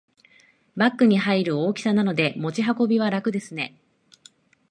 [0.75, 3.77] バッグに入る大きさなので持ち運びは楽ですね